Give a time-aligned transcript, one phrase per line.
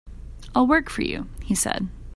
[0.55, 1.87] "I'll work for you," he said.